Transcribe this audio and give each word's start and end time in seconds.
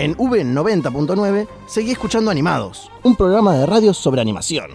En 0.00 0.16
V90.9 0.16 1.46
seguí 1.66 1.90
escuchando 1.90 2.30
Animados, 2.30 2.90
un 3.02 3.14
programa 3.16 3.52
de 3.52 3.66
radio 3.66 3.92
sobre 3.92 4.22
animación. 4.22 4.70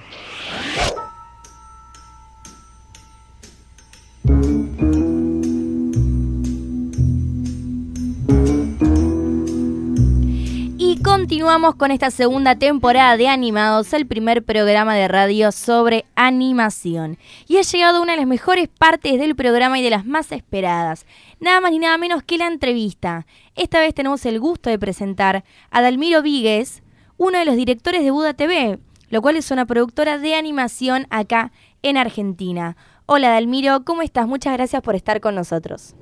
Continuamos 11.36 11.76
con 11.76 11.92
esta 11.92 12.12
segunda 12.12 12.56
temporada 12.56 13.18
de 13.18 13.28
Animados, 13.28 13.92
el 13.92 14.08
primer 14.08 14.46
programa 14.46 14.96
de 14.96 15.10
radio 15.10 15.52
sobre 15.52 16.06
animación. 16.16 17.18
Y 17.46 17.58
ha 17.58 17.62
llegado 17.62 18.02
una 18.02 18.14
de 18.14 18.20
las 18.20 18.26
mejores 18.26 18.70
partes 18.70 19.20
del 19.20 19.36
programa 19.36 19.78
y 19.78 19.84
de 19.84 19.90
las 19.90 20.06
más 20.06 20.32
esperadas. 20.32 21.06
Nada 21.42 21.60
más 21.60 21.72
ni 21.72 21.80
nada 21.80 21.98
menos 21.98 22.24
que 22.24 22.38
la 22.38 22.48
entrevista. 22.48 23.26
Esta 23.54 23.82
vez 23.82 23.94
tenemos 23.94 24.26
el 24.26 24.40
gusto 24.40 24.70
de 24.70 24.80
presentar 24.80 25.44
a 25.72 25.82
Dalmiro 25.82 26.22
Víguez, 26.22 26.84
uno 27.18 27.38
de 27.38 27.44
los 27.44 27.58
directores 27.58 28.02
de 28.06 28.12
Buda 28.12 28.34
TV, 28.34 28.80
lo 29.10 29.22
cual 29.22 29.36
es 29.36 29.52
una 29.52 29.66
productora 29.66 30.18
de 30.18 30.36
animación 30.36 31.06
acá 31.10 31.52
en 31.82 31.98
Argentina. 31.98 32.78
Hola 33.08 33.32
Dalmiro, 33.32 33.84
¿cómo 33.84 34.04
estás? 34.04 34.26
Muchas 34.26 34.54
gracias 34.54 34.82
por 34.82 34.96
estar 34.96 35.20
con 35.20 35.36
nosotros. 35.36 35.98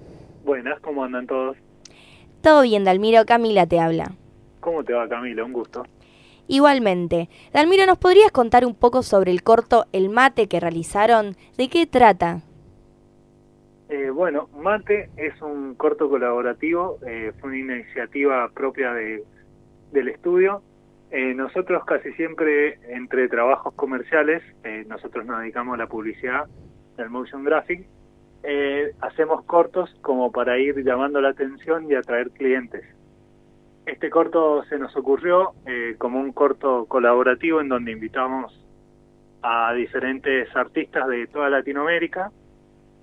Buenas, 0.45 0.79
¿cómo 0.81 1.03
andan 1.03 1.25
todos? 1.25 1.57
Todo 2.43 2.61
bien, 2.61 2.83
Dalmiro. 2.83 3.25
Camila 3.25 3.65
te 3.65 3.79
habla. 3.79 4.11
¿Cómo 4.63 4.81
te 4.81 4.93
va, 4.93 5.09
Camila? 5.09 5.43
Un 5.43 5.51
gusto. 5.51 5.83
Igualmente. 6.47 7.27
Dalmiro, 7.53 7.85
¿nos 7.85 7.97
podrías 7.97 8.31
contar 8.31 8.65
un 8.65 8.75
poco 8.75 9.03
sobre 9.03 9.31
el 9.31 9.43
corto 9.43 9.85
El 9.91 10.09
Mate 10.09 10.47
que 10.47 10.61
realizaron? 10.61 11.35
¿De 11.57 11.67
qué 11.67 11.85
trata? 11.85 12.41
Eh, 13.89 14.09
bueno, 14.09 14.47
Mate 14.57 15.09
es 15.17 15.39
un 15.41 15.75
corto 15.75 16.09
colaborativo, 16.09 16.97
eh, 17.05 17.33
fue 17.39 17.49
una 17.49 17.75
iniciativa 17.75 18.49
propia 18.53 18.93
de, 18.93 19.25
del 19.91 20.07
estudio. 20.07 20.63
Eh, 21.11 21.33
nosotros 21.33 21.83
casi 21.83 22.13
siempre, 22.13 22.79
entre 22.87 23.27
trabajos 23.27 23.73
comerciales, 23.73 24.41
eh, 24.63 24.85
nosotros 24.87 25.25
nos 25.25 25.41
dedicamos 25.41 25.73
a 25.73 25.77
la 25.77 25.87
publicidad 25.87 26.45
del 26.95 27.09
motion 27.09 27.43
graphic, 27.43 27.85
hacemos 29.01 29.43
cortos 29.45 29.93
como 30.01 30.31
para 30.31 30.57
ir 30.57 30.83
llamando 30.83 31.21
la 31.21 31.29
atención 31.29 31.89
y 31.89 31.95
atraer 31.95 32.29
clientes. 32.31 32.83
Este 33.85 34.09
corto 34.09 34.63
se 34.65 34.77
nos 34.79 34.95
ocurrió 34.95 35.51
eh, 35.65 35.95
como 35.97 36.19
un 36.19 36.31
corto 36.31 36.85
colaborativo 36.85 37.59
en 37.59 37.67
donde 37.67 37.91
invitamos 37.91 38.63
a 39.41 39.73
diferentes 39.73 40.47
artistas 40.55 41.07
de 41.09 41.27
toda 41.27 41.49
Latinoamérica. 41.49 42.31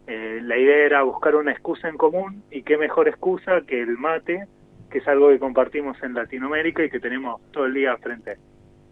Eh, 0.06 0.40
la 0.42 0.56
idea 0.56 0.86
era 0.86 1.02
buscar 1.02 1.36
una 1.36 1.52
excusa 1.52 1.88
en 1.88 1.98
común 1.98 2.42
y 2.50 2.62
qué 2.62 2.78
mejor 2.78 3.08
excusa 3.08 3.60
que 3.66 3.80
el 3.82 3.98
mate, 3.98 4.46
que 4.90 4.98
es 4.98 5.08
algo 5.08 5.28
que 5.28 5.38
compartimos 5.38 6.02
en 6.02 6.14
Latinoamérica 6.14 6.82
y 6.82 6.90
que 6.90 6.98
tenemos 6.98 7.42
todo 7.52 7.66
el 7.66 7.74
día 7.74 7.96
frente 7.98 8.38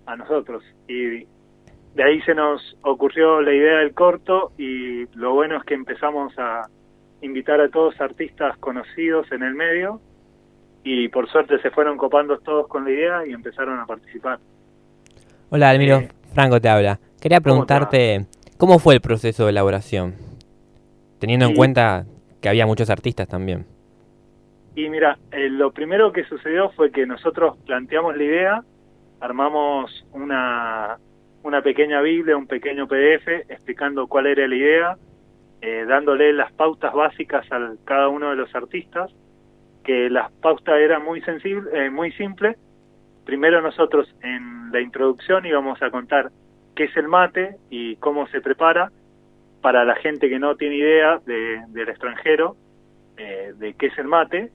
a 0.05 0.15
nosotros. 0.15 0.63
Y 0.89 1.27
de 1.95 2.05
ahí 2.05 2.21
se 2.23 2.35
nos 2.35 2.77
ocurrió 2.83 3.41
la 3.41 3.55
idea 3.55 3.79
del 3.79 3.95
corto 3.95 4.53
y 4.59 5.07
lo 5.17 5.33
bueno 5.33 5.57
es 5.57 5.65
que 5.65 5.75
empezamos 5.75 6.39
a 6.39 6.69
invitar 7.23 7.63
a 7.63 7.71
todos 7.71 7.99
artistas 7.99 8.59
conocidos 8.59 9.33
en 9.33 9.43
el 9.43 9.55
medio 9.55 10.03
y 10.85 11.09
por 11.09 11.29
suerte 11.31 11.61
se 11.61 11.71
fueron 11.71 11.97
copando 11.97 12.39
todos 12.39 12.69
con 12.69 12.85
la 12.85 12.91
idea 12.91 13.27
y 13.27 13.33
empezaron 13.33 13.79
a 13.79 13.87
participar. 13.87 14.39
Hola, 15.51 15.71
Almiro. 15.71 15.99
Eh, 15.99 16.09
Franco 16.35 16.61
te 16.61 16.69
habla. 16.69 16.99
Quería 17.21 17.41
preguntarte, 17.41 18.27
¿cómo 18.59 18.79
fue 18.79 18.95
el 18.95 19.01
proceso 19.01 19.45
de 19.45 19.51
elaboración? 19.51 20.15
Teniendo 21.19 21.47
en 21.47 21.55
cuenta 21.55 22.05
que 22.41 22.49
había 22.49 22.67
muchos 22.67 22.91
artistas 22.91 23.29
también. 23.29 23.67
Y 24.75 24.89
mira, 24.89 25.19
eh, 25.33 25.49
lo 25.49 25.73
primero 25.73 26.13
que 26.13 26.25
sucedió 26.25 26.71
fue 26.71 26.93
que 26.93 27.05
nosotros 27.07 27.57
planteamos 27.67 28.17
la 28.17 28.23
idea, 28.23 28.65
armamos 29.21 30.07
una, 30.13 30.99
una 31.43 31.63
pequeña 31.63 32.01
Biblia, 32.01 32.37
un 32.37 32.47
pequeño 32.47 32.87
PDF 32.87 33.27
explicando 33.49 34.07
cuál 34.07 34.27
era 34.27 34.47
la 34.47 34.55
idea, 34.55 34.97
eh, 35.61 35.85
dándole 35.89 36.33
las 36.33 36.53
pautas 36.53 36.95
básicas 36.95 37.45
a 37.51 37.73
cada 37.85 38.09
uno 38.09 38.31
de 38.31 38.37
los 38.37 38.55
artistas, 38.55 39.11
que 39.89 40.11
las 40.11 40.31
pautas 40.43 40.79
eran 40.79 41.03
muy, 41.03 41.23
sensible, 41.23 41.71
eh, 41.73 41.89
muy 41.89 42.13
simples. 42.13 42.59
Primero 43.25 43.63
nosotros 43.63 44.07
en 44.23 44.71
la 44.71 44.83
introducción 44.83 45.47
íbamos 45.47 45.81
a 45.81 45.91
contar 45.91 46.31
qué 46.77 46.85
es 46.85 46.97
el 46.99 47.09
mate 47.09 47.57
y 47.71 47.97
cómo 47.97 48.27
se 48.27 48.43
prepara. 48.43 48.93
Para 49.63 49.87
la 49.87 49.95
gente 49.97 50.29
que 50.29 50.39
no 50.39 50.57
tiene 50.57 50.77
idea 50.77 51.21
de- 51.25 51.63
del 51.69 51.89
extranjero 51.89 52.55
eh, 53.17 53.55
de 53.57 53.73
qué 53.79 53.87
es 53.87 53.97
el 53.99 54.09
mate. 54.09 54.51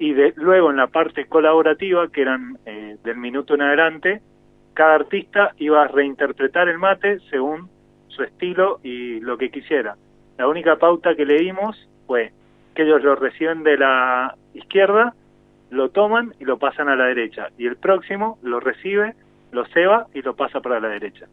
Y 0.00 0.12
luego 0.34 0.70
en 0.70 0.78
la 0.78 0.88
parte 0.88 1.26
colaborativa 1.26 2.08
que 2.08 2.22
eran 2.22 2.58
eh, 2.66 2.96
del 3.04 3.18
minuto 3.18 3.54
en 3.54 3.62
adelante 3.62 4.20
cada 4.74 4.96
artista 4.96 5.52
iba 5.58 5.80
a 5.84 5.86
reinterpretar 5.88 6.68
el 6.68 6.78
mate 6.78 7.20
según 7.30 7.70
su 8.08 8.24
estilo 8.24 8.80
y 8.82 9.20
lo 9.20 9.38
que 9.38 9.50
quisiera. 9.50 9.94
La 10.38 10.48
única 10.48 10.74
pauta 10.76 11.14
que 11.14 11.24
le 11.24 11.36
dimos 11.38 11.88
fue 12.08 12.32
que 12.76 12.82
ellos 12.82 13.02
lo 13.02 13.16
reciben 13.16 13.64
de 13.64 13.78
la 13.78 14.36
izquierda 14.54 15.14
lo 15.70 15.88
toman 15.90 16.32
y 16.38 16.44
lo 16.44 16.58
pasan 16.58 16.88
a 16.88 16.94
la 16.94 17.06
derecha. 17.06 17.48
Y 17.58 17.66
el 17.66 17.76
próximo 17.76 18.38
lo 18.42 18.60
recibe 18.60 19.14
lo 19.52 19.64
ceba 19.66 20.06
y 20.12 20.22
lo 20.22 20.36
pasa 20.36 20.60
para 20.60 20.80
la 20.80 20.88
derecha. 20.88 21.26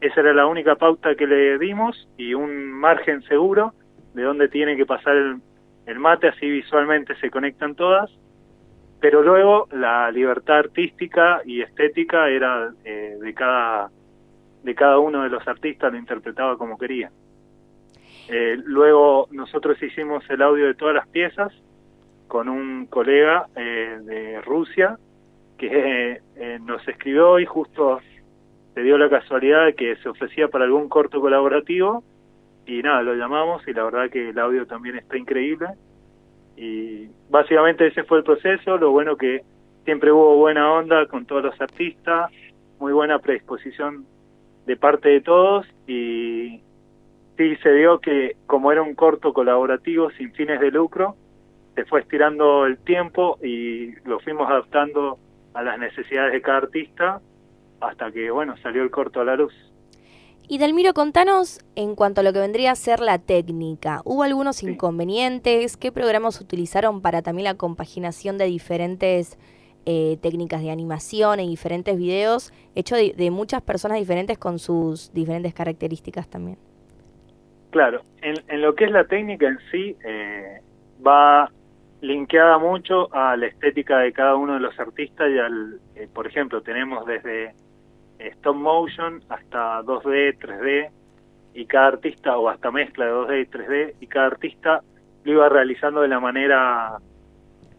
Esa 0.00 0.20
era 0.20 0.34
la 0.34 0.46
única 0.46 0.74
pauta 0.74 1.14
que 1.14 1.26
le 1.26 1.58
dimos 1.58 2.08
y 2.16 2.34
un 2.34 2.72
margen 2.72 3.22
seguro 3.22 3.72
de 4.12 4.22
dónde 4.22 4.48
tiene 4.48 4.76
que 4.76 4.86
pasar 4.86 5.16
el, 5.16 5.36
el 5.86 5.98
mate, 5.98 6.28
así 6.28 6.50
visualmente 6.50 7.14
se 7.16 7.30
conectan 7.30 7.74
todas, 7.74 8.10
pero 9.00 9.22
luego 9.22 9.68
la 9.72 10.10
libertad 10.10 10.58
artística 10.58 11.42
y 11.44 11.62
estética 11.62 12.28
era 12.28 12.70
eh, 12.84 13.16
de 13.20 13.34
cada 13.34 13.90
de 14.62 14.74
cada 14.74 14.98
uno 14.98 15.22
de 15.22 15.28
los 15.28 15.46
artistas, 15.46 15.92
lo 15.92 15.98
interpretaba 15.98 16.56
como 16.56 16.78
quería. 16.78 17.10
Eh, 18.28 18.56
luego 18.64 19.28
nosotros 19.30 19.82
hicimos 19.82 20.24
el 20.30 20.42
audio 20.42 20.66
de 20.66 20.74
todas 20.74 20.94
las 20.94 21.08
piezas 21.08 21.52
con 22.26 22.48
un 22.48 22.86
colega 22.86 23.46
eh, 23.54 23.98
de 24.02 24.40
Rusia 24.40 24.98
que 25.58 26.20
eh, 26.36 26.58
nos 26.62 26.86
escribió 26.88 27.38
y 27.38 27.44
justo 27.44 28.00
se 28.74 28.82
dio 28.82 28.98
la 28.98 29.10
casualidad 29.10 29.66
de 29.66 29.74
que 29.74 29.96
se 29.96 30.08
ofrecía 30.08 30.48
para 30.48 30.64
algún 30.64 30.88
corto 30.88 31.20
colaborativo 31.20 32.02
y 32.66 32.82
nada, 32.82 33.02
lo 33.02 33.14
llamamos 33.14 33.66
y 33.68 33.72
la 33.72 33.84
verdad 33.84 34.10
que 34.10 34.30
el 34.30 34.38
audio 34.38 34.66
también 34.66 34.96
está 34.96 35.18
increíble. 35.18 35.66
Y 36.56 37.08
básicamente 37.28 37.86
ese 37.86 38.04
fue 38.04 38.18
el 38.18 38.24
proceso, 38.24 38.78
lo 38.78 38.90
bueno 38.90 39.16
que 39.16 39.42
siempre 39.84 40.12
hubo 40.12 40.36
buena 40.36 40.72
onda 40.72 41.06
con 41.06 41.26
todos 41.26 41.42
los 41.42 41.60
artistas, 41.60 42.30
muy 42.78 42.92
buena 42.92 43.18
predisposición 43.18 44.06
de 44.66 44.76
parte 44.76 45.10
de 45.10 45.20
todos 45.20 45.66
y 45.86 46.62
sí 47.36 47.56
se 47.56 47.72
dio 47.72 48.00
que 48.00 48.36
como 48.46 48.72
era 48.72 48.82
un 48.82 48.94
corto 48.94 49.32
colaborativo 49.32 50.10
sin 50.12 50.32
fines 50.32 50.60
de 50.60 50.70
lucro, 50.70 51.16
se 51.74 51.84
fue 51.84 52.00
estirando 52.00 52.66
el 52.66 52.78
tiempo 52.78 53.38
y 53.42 53.92
lo 54.04 54.20
fuimos 54.20 54.48
adaptando 54.48 55.18
a 55.54 55.62
las 55.62 55.78
necesidades 55.78 56.32
de 56.32 56.42
cada 56.42 56.58
artista 56.58 57.20
hasta 57.80 58.12
que 58.12 58.30
bueno 58.30 58.56
salió 58.58 58.82
el 58.82 58.90
corto 58.90 59.20
a 59.20 59.24
la 59.24 59.36
luz. 59.36 59.52
Y 60.46 60.58
Delmiro, 60.58 60.92
contanos 60.92 61.64
en 61.74 61.94
cuanto 61.94 62.20
a 62.20 62.24
lo 62.24 62.32
que 62.34 62.38
vendría 62.38 62.72
a 62.72 62.76
ser 62.76 63.00
la 63.00 63.18
técnica. 63.18 64.02
¿Hubo 64.04 64.24
algunos 64.24 64.62
inconvenientes? 64.62 65.78
¿Qué 65.78 65.90
programas 65.90 66.38
utilizaron 66.38 67.00
para 67.00 67.22
también 67.22 67.44
la 67.44 67.54
compaginación 67.54 68.36
de 68.36 68.44
diferentes 68.44 69.38
eh, 69.86 70.18
técnicas 70.20 70.60
de 70.60 70.70
animación 70.70 71.40
y 71.40 71.48
diferentes 71.48 71.96
videos 71.96 72.52
hechos 72.74 72.98
de, 72.98 73.14
de 73.16 73.30
muchas 73.30 73.62
personas 73.62 73.98
diferentes 73.98 74.36
con 74.36 74.58
sus 74.58 75.12
diferentes 75.14 75.54
características 75.54 76.28
también? 76.28 76.58
Claro, 77.74 78.02
en, 78.22 78.62
lo 78.62 78.76
que 78.76 78.84
es 78.84 78.92
la 78.92 79.02
técnica 79.02 79.48
en 79.48 79.58
sí, 79.72 79.96
eh, 80.04 80.60
va 81.04 81.50
linkeada 82.02 82.56
mucho 82.56 83.12
a 83.12 83.36
la 83.36 83.46
estética 83.46 83.98
de 83.98 84.12
cada 84.12 84.36
uno 84.36 84.54
de 84.54 84.60
los 84.60 84.78
artistas 84.78 85.28
y 85.28 85.38
al, 85.40 85.80
eh, 85.96 86.06
por 86.14 86.28
ejemplo, 86.28 86.62
tenemos 86.62 87.04
desde 87.04 87.52
stop 88.20 88.54
motion 88.54 89.20
hasta 89.28 89.82
2D, 89.82 90.38
3D 90.38 90.90
y 91.54 91.66
cada 91.66 91.88
artista 91.88 92.38
o 92.38 92.48
hasta 92.48 92.70
mezcla 92.70 93.06
de 93.06 93.12
2D 93.12 93.42
y 93.42 93.46
3D 93.46 93.94
y 94.02 94.06
cada 94.06 94.26
artista 94.26 94.80
lo 95.24 95.32
iba 95.32 95.48
realizando 95.48 96.02
de 96.02 96.08
la 96.08 96.20
manera 96.20 96.98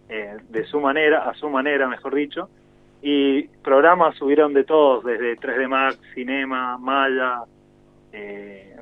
eh, 0.10 0.36
de 0.50 0.66
su 0.66 0.82
manera, 0.82 1.30
a 1.30 1.34
su 1.36 1.50
manera, 1.50 1.88
mejor 1.88 2.16
dicho, 2.16 2.50
y 3.02 3.44
programas 3.64 4.18
subieron 4.18 4.54
de 4.54 4.66
todos, 4.66 5.06
desde 5.06 5.38
3D 5.38 5.70
Max, 5.70 6.02
Cinema, 6.14 6.78
Maya, 6.78 7.44
eh, 8.12 8.76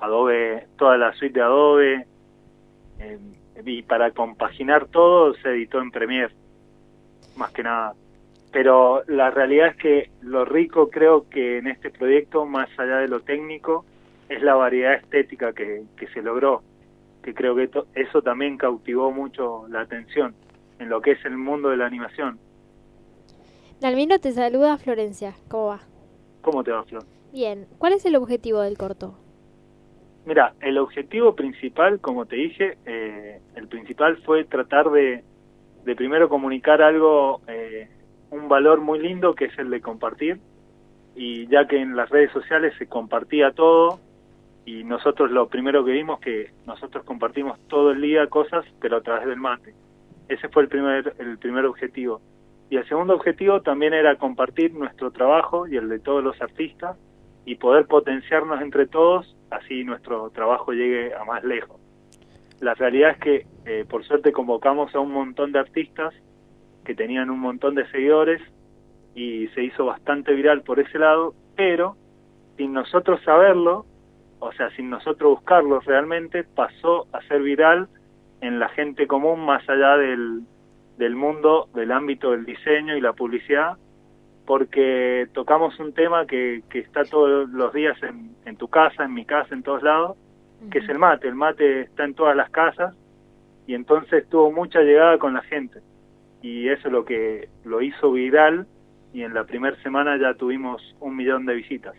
Adobe, 0.00 0.66
toda 0.76 0.96
la 0.96 1.12
suite 1.14 1.38
de 1.38 1.44
Adobe, 1.44 2.06
eh, 2.98 3.18
y 3.64 3.82
para 3.82 4.10
compaginar 4.10 4.86
todo 4.86 5.34
se 5.34 5.48
editó 5.50 5.80
en 5.80 5.90
Premiere, 5.90 6.34
más 7.36 7.50
que 7.52 7.62
nada. 7.62 7.94
Pero 8.52 9.02
la 9.08 9.30
realidad 9.30 9.68
es 9.68 9.76
que 9.76 10.10
lo 10.22 10.44
rico 10.44 10.88
creo 10.88 11.28
que 11.28 11.58
en 11.58 11.66
este 11.66 11.90
proyecto, 11.90 12.46
más 12.46 12.68
allá 12.78 12.98
de 12.98 13.08
lo 13.08 13.20
técnico, 13.20 13.84
es 14.28 14.42
la 14.42 14.54
variedad 14.54 14.94
estética 14.94 15.52
que, 15.52 15.82
que 15.96 16.06
se 16.08 16.22
logró, 16.22 16.62
que 17.22 17.34
creo 17.34 17.54
que 17.54 17.68
to- 17.68 17.86
eso 17.94 18.22
también 18.22 18.56
cautivó 18.56 19.10
mucho 19.10 19.66
la 19.68 19.80
atención 19.82 20.34
en 20.78 20.88
lo 20.88 21.00
que 21.00 21.12
es 21.12 21.24
el 21.24 21.36
mundo 21.36 21.70
de 21.70 21.76
la 21.76 21.86
animación. 21.86 22.38
Dalmiro 23.80 24.18
te 24.18 24.32
saluda 24.32 24.78
Florencia. 24.78 25.34
¿Cómo 25.48 25.66
va? 25.66 25.80
¿Cómo 26.40 26.64
te 26.64 26.70
va, 26.70 26.82
Flor? 26.84 27.04
Bien. 27.32 27.66
¿Cuál 27.78 27.92
es 27.92 28.04
el 28.06 28.16
objetivo 28.16 28.60
del 28.60 28.78
corto? 28.78 29.18
Mira, 30.26 30.54
el 30.60 30.76
objetivo 30.78 31.36
principal, 31.36 32.00
como 32.00 32.26
te 32.26 32.34
dije, 32.34 32.78
eh, 32.84 33.40
el 33.54 33.68
principal 33.68 34.16
fue 34.24 34.44
tratar 34.44 34.90
de, 34.90 35.22
primero 35.96 36.28
comunicar 36.28 36.82
algo, 36.82 37.40
eh, 37.46 37.88
un 38.30 38.48
valor 38.48 38.80
muy 38.80 38.98
lindo 38.98 39.36
que 39.36 39.44
es 39.44 39.58
el 39.58 39.70
de 39.70 39.80
compartir. 39.80 40.40
Y 41.14 41.46
ya 41.46 41.68
que 41.68 41.80
en 41.80 41.94
las 41.94 42.10
redes 42.10 42.32
sociales 42.32 42.74
se 42.76 42.88
compartía 42.88 43.52
todo, 43.52 44.00
y 44.64 44.82
nosotros 44.82 45.30
lo 45.30 45.48
primero 45.48 45.84
que 45.84 45.92
vimos 45.92 46.18
que 46.18 46.50
nosotros 46.66 47.04
compartimos 47.04 47.58
todo 47.68 47.92
el 47.92 48.00
día 48.00 48.26
cosas, 48.26 48.64
pero 48.80 48.96
a 48.96 49.00
través 49.02 49.28
del 49.28 49.38
mate. 49.38 49.74
Ese 50.28 50.48
fue 50.48 50.64
el 50.64 50.68
primer, 50.68 51.14
el 51.20 51.38
primer 51.38 51.66
objetivo. 51.66 52.20
Y 52.68 52.76
el 52.76 52.88
segundo 52.88 53.14
objetivo 53.14 53.62
también 53.62 53.94
era 53.94 54.16
compartir 54.16 54.74
nuestro 54.74 55.12
trabajo 55.12 55.68
y 55.68 55.76
el 55.76 55.88
de 55.88 56.00
todos 56.00 56.22
los 56.24 56.42
artistas 56.42 56.98
y 57.44 57.54
poder 57.54 57.86
potenciarnos 57.86 58.60
entre 58.60 58.88
todos, 58.88 59.35
así 59.50 59.84
nuestro 59.84 60.30
trabajo 60.30 60.72
llegue 60.72 61.14
a 61.14 61.24
más 61.24 61.44
lejos. 61.44 61.80
La 62.60 62.74
realidad 62.74 63.10
es 63.10 63.18
que 63.18 63.46
eh, 63.66 63.84
por 63.88 64.04
suerte 64.04 64.32
convocamos 64.32 64.94
a 64.94 65.00
un 65.00 65.12
montón 65.12 65.52
de 65.52 65.58
artistas 65.58 66.14
que 66.84 66.94
tenían 66.94 67.30
un 67.30 67.40
montón 67.40 67.74
de 67.74 67.88
seguidores 67.90 68.40
y 69.14 69.48
se 69.48 69.62
hizo 69.62 69.86
bastante 69.86 70.32
viral 70.32 70.62
por 70.62 70.80
ese 70.80 70.98
lado, 70.98 71.34
pero 71.56 71.96
sin 72.56 72.72
nosotros 72.72 73.20
saberlo, 73.24 73.86
o 74.38 74.52
sea, 74.52 74.70
sin 74.70 74.90
nosotros 74.90 75.36
buscarlo 75.36 75.80
realmente, 75.80 76.44
pasó 76.44 77.06
a 77.12 77.20
ser 77.22 77.42
viral 77.42 77.88
en 78.40 78.58
la 78.58 78.68
gente 78.68 79.06
común 79.06 79.44
más 79.44 79.68
allá 79.68 79.96
del, 79.96 80.42
del 80.98 81.16
mundo, 81.16 81.68
del 81.74 81.92
ámbito 81.92 82.30
del 82.30 82.44
diseño 82.44 82.96
y 82.96 83.00
la 83.00 83.12
publicidad, 83.12 83.76
porque 84.46 85.26
tocamos 85.32 85.78
un 85.80 85.92
tema 85.92 86.26
que, 86.26 86.62
que 86.70 86.78
está 86.78 87.04
todos 87.04 87.48
los 87.50 87.72
días 87.74 88.00
en, 88.02 88.34
en 88.44 88.56
tu 88.56 88.68
casa, 88.68 89.04
en 89.04 89.12
mi 89.12 89.24
casa, 89.24 89.54
en 89.54 89.62
todos 89.62 89.82
lados, 89.82 90.16
que 90.70 90.78
es 90.78 90.88
el 90.88 90.98
mate. 90.98 91.28
El 91.28 91.34
mate 91.34 91.82
está 91.82 92.04
en 92.04 92.14
todas 92.14 92.36
las 92.36 92.48
casas 92.50 92.94
y 93.66 93.74
entonces 93.74 94.26
tuvo 94.28 94.52
mucha 94.52 94.80
llegada 94.80 95.18
con 95.18 95.34
la 95.34 95.42
gente. 95.42 95.80
Y 96.42 96.68
eso 96.68 96.88
es 96.88 96.92
lo 96.92 97.04
que 97.04 97.48
lo 97.64 97.82
hizo 97.82 98.12
viral 98.12 98.66
y 99.12 99.22
en 99.22 99.34
la 99.34 99.44
primera 99.44 99.76
semana 99.82 100.16
ya 100.16 100.34
tuvimos 100.34 100.80
un 101.00 101.16
millón 101.16 101.44
de 101.46 101.54
visitas. 101.54 101.94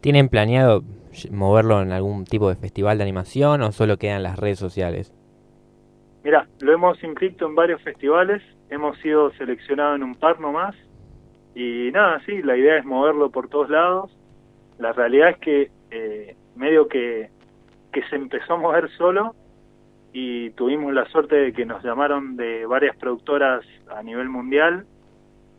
¿Tienen 0.00 0.28
planeado 0.28 0.82
moverlo 1.30 1.80
en 1.80 1.92
algún 1.92 2.24
tipo 2.24 2.48
de 2.48 2.56
festival 2.56 2.98
de 2.98 3.04
animación 3.04 3.62
o 3.62 3.72
solo 3.72 3.96
quedan 3.96 4.22
las 4.22 4.38
redes 4.38 4.58
sociales? 4.58 5.14
Mira, 6.24 6.48
lo 6.60 6.72
hemos 6.72 7.02
inscrito 7.04 7.46
en 7.46 7.54
varios 7.54 7.80
festivales, 7.82 8.42
hemos 8.70 8.98
sido 8.98 9.30
seleccionados 9.34 9.96
en 9.96 10.02
un 10.02 10.14
par 10.14 10.40
nomás 10.40 10.74
y 11.54 11.90
nada, 11.92 12.20
sí, 12.26 12.42
la 12.42 12.56
idea 12.56 12.78
es 12.78 12.84
moverlo 12.84 13.30
por 13.30 13.48
todos 13.48 13.70
lados. 13.70 14.16
La 14.78 14.92
realidad 14.92 15.30
es 15.30 15.38
que 15.38 15.70
eh, 15.90 16.36
medio 16.56 16.88
que, 16.88 17.30
que 17.92 18.02
se 18.08 18.16
empezó 18.16 18.54
a 18.54 18.58
mover 18.58 18.90
solo 18.90 19.34
y 20.12 20.50
tuvimos 20.50 20.92
la 20.92 21.06
suerte 21.06 21.36
de 21.36 21.52
que 21.52 21.66
nos 21.66 21.82
llamaron 21.82 22.36
de 22.36 22.66
varias 22.66 22.96
productoras 22.96 23.64
a 23.90 24.02
nivel 24.02 24.28
mundial, 24.28 24.86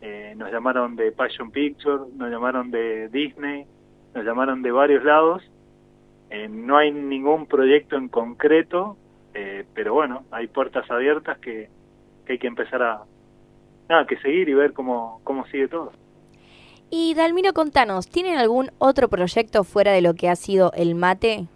eh, 0.00 0.34
nos 0.36 0.50
llamaron 0.50 0.96
de 0.96 1.12
Passion 1.12 1.50
Picture, 1.50 2.04
nos 2.14 2.30
llamaron 2.30 2.70
de 2.70 3.08
Disney, 3.08 3.66
nos 4.14 4.24
llamaron 4.24 4.62
de 4.62 4.70
varios 4.70 5.04
lados. 5.04 5.42
Eh, 6.30 6.48
no 6.48 6.76
hay 6.76 6.90
ningún 6.90 7.46
proyecto 7.46 7.96
en 7.96 8.08
concreto, 8.08 8.96
eh, 9.34 9.64
pero 9.74 9.94
bueno, 9.94 10.24
hay 10.30 10.46
puertas 10.46 10.90
abiertas 10.90 11.38
que, 11.38 11.68
que, 12.24 12.32
hay 12.32 12.38
que 12.38 12.46
empezar 12.46 12.82
a 12.82 13.02
nada, 13.88 14.06
que 14.06 14.16
seguir 14.18 14.48
y 14.48 14.54
ver 14.54 14.72
cómo, 14.72 15.20
cómo 15.24 15.46
sigue 15.46 15.68
todo. 15.68 15.92
Y 16.90 17.14
Dalmiro, 17.14 17.52
contanos, 17.52 18.08
¿tienen 18.08 18.38
algún 18.38 18.70
otro 18.78 19.08
proyecto 19.08 19.64
fuera 19.64 19.92
de 19.92 20.02
lo 20.02 20.14
que 20.14 20.28
ha 20.28 20.36
sido 20.36 20.72
el 20.76 20.94
mate? 20.94 21.46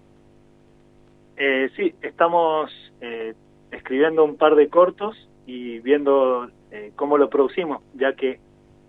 Eh, 1.36 1.70
sí, 1.76 1.94
estamos 2.02 2.70
eh, 3.00 3.34
escribiendo 3.70 4.24
un 4.24 4.36
par 4.36 4.56
de 4.56 4.68
cortos 4.68 5.28
y 5.46 5.78
viendo 5.80 6.50
eh, 6.70 6.92
cómo 6.96 7.16
lo 7.16 7.30
producimos, 7.30 7.82
ya 7.94 8.14
que 8.14 8.40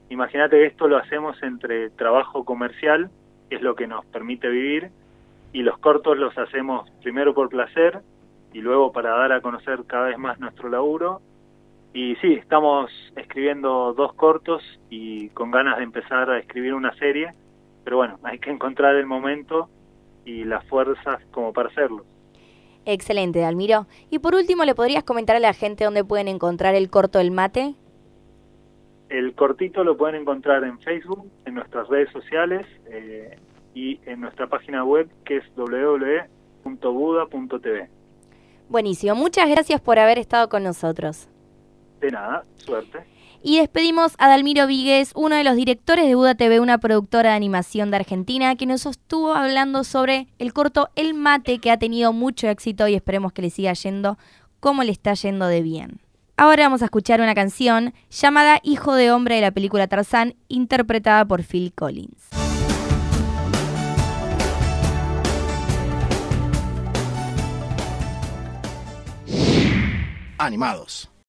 imagínate 0.09 0.57
que 0.57 0.65
esto 0.65 0.87
lo 0.87 0.97
hacemos 0.97 1.41
entre 1.43 1.91
trabajo 1.91 2.43
comercial, 2.43 3.09
que 3.49 3.55
es 3.55 3.61
lo 3.61 3.75
que 3.75 3.87
nos 3.87 4.05
permite 4.07 4.49
vivir, 4.49 4.89
y 5.53 5.61
los 5.61 5.77
cortos 5.77 6.17
los 6.17 6.37
hacemos 6.37 6.89
primero 7.01 7.33
por 7.33 7.49
placer 7.49 8.01
y 8.53 8.59
luego 8.61 8.91
para 8.91 9.11
dar 9.11 9.31
a 9.31 9.41
conocer 9.41 9.83
cada 9.87 10.07
vez 10.07 10.17
más 10.17 10.39
nuestro 10.39 10.69
laburo. 10.69 11.21
Y 11.93 12.15
sí, 12.17 12.33
estamos 12.33 12.89
escribiendo 13.17 13.93
dos 13.93 14.13
cortos 14.13 14.63
y 14.89 15.29
con 15.29 15.51
ganas 15.51 15.77
de 15.77 15.83
empezar 15.83 16.29
a 16.29 16.39
escribir 16.39 16.73
una 16.73 16.93
serie, 16.95 17.31
pero 17.83 17.97
bueno, 17.97 18.17
hay 18.23 18.39
que 18.39 18.49
encontrar 18.49 18.95
el 18.95 19.05
momento 19.05 19.69
y 20.25 20.45
las 20.45 20.65
fuerzas 20.67 21.21
como 21.31 21.51
para 21.51 21.69
hacerlo. 21.69 22.05
Excelente, 22.85 23.39
Dalmiro. 23.39 23.87
Y 24.09 24.19
por 24.19 24.35
último, 24.35 24.63
¿le 24.63 24.73
podrías 24.73 25.03
comentar 25.03 25.35
a 25.35 25.39
la 25.39 25.53
gente 25.53 25.83
dónde 25.83 26.05
pueden 26.05 26.27
encontrar 26.27 26.75
el 26.75 26.89
corto 26.89 27.19
El 27.19 27.31
Mate? 27.31 27.75
El 29.09 29.35
cortito 29.35 29.83
lo 29.83 29.97
pueden 29.97 30.21
encontrar 30.21 30.63
en 30.63 30.79
Facebook, 30.79 31.29
en 31.45 31.55
nuestras 31.55 31.89
redes 31.89 32.09
sociales 32.11 32.65
eh, 32.89 33.37
y 33.75 33.99
en 34.05 34.21
nuestra 34.21 34.47
página 34.47 34.85
web 34.85 35.09
que 35.25 35.35
es 35.37 35.43
www.buda.tv. 35.55 36.29
Buenísimo, 38.69 39.15
muchas 39.15 39.49
gracias 39.49 39.81
por 39.81 39.99
haber 39.99 40.17
estado 40.17 40.47
con 40.47 40.63
nosotros. 40.63 41.27
De 42.01 42.11
nada, 42.11 42.43
suerte. 42.57 43.05
Y 43.43 43.59
despedimos 43.59 44.13
a 44.17 44.27
Dalmiro 44.27 44.67
Víguez, 44.67 45.11
uno 45.15 45.35
de 45.35 45.43
los 45.43 45.55
directores 45.55 46.05
de 46.05 46.15
Buda 46.15 46.35
TV, 46.35 46.59
una 46.59 46.79
productora 46.79 47.31
de 47.31 47.35
animación 47.35 47.89
de 47.89 47.97
Argentina, 47.97 48.55
que 48.55 48.65
nos 48.65 48.85
estuvo 48.85 49.33
hablando 49.33 49.83
sobre 49.83 50.27
el 50.37 50.53
corto 50.53 50.89
El 50.95 51.13
Mate, 51.13 51.59
que 51.59 51.71
ha 51.71 51.77
tenido 51.77 52.11
mucho 52.11 52.47
éxito 52.47 52.87
y 52.87 52.95
esperemos 52.95 53.33
que 53.33 53.43
le 53.43 53.49
siga 53.49 53.73
yendo 53.73 54.17
como 54.59 54.83
le 54.83 54.91
está 54.91 55.13
yendo 55.13 55.47
de 55.47 55.61
bien. 55.61 56.01
Ahora 56.37 56.63
vamos 56.63 56.81
a 56.81 56.85
escuchar 56.85 57.21
una 57.21 57.35
canción 57.35 57.93
llamada 58.09 58.59
Hijo 58.63 58.95
de 58.95 59.11
Hombre 59.11 59.35
de 59.35 59.41
la 59.41 59.51
película 59.51 59.87
Tarzán, 59.87 60.35
interpretada 60.47 61.23
por 61.25 61.43
Phil 61.43 61.71
Collins. 61.73 62.29
Animados. 70.39 71.10